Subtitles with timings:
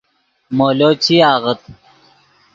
[0.57, 1.61] مولو چی آغت